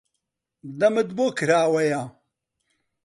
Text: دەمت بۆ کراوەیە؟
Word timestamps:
دەمت 0.79 1.09
بۆ 1.17 1.25
کراوەیە؟ 1.37 2.01